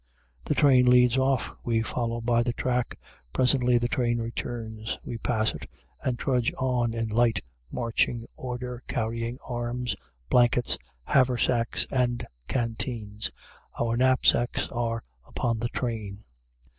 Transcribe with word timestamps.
The 0.45 0.55
train 0.55 0.87
leads 0.87 1.15
off. 1.15 1.51
We 1.63 1.83
follow, 1.83 2.21
by 2.21 2.41
the 2.41 2.53
track. 2.53 2.97
Presently 3.33 3.77
the 3.77 3.87
train 3.87 4.17
returns. 4.17 4.97
We 5.03 5.19
pass 5.19 5.53
it 5.53 5.69
and 6.03 6.17
trudge 6.17 6.51
on 6.57 6.91
in 6.95 7.09
light 7.09 7.41
marching 7.71 8.25
order, 8.35 8.81
carrying 8.87 9.37
arms, 9.45 9.95
blankets, 10.27 10.79
haversacks, 11.05 11.85
and 11.91 12.25
canteens. 12.47 13.29
Our 13.79 13.95
knapsacks 13.95 14.67
are 14.69 15.03
upon 15.27 15.59
the 15.59 15.69
train. 15.69 16.23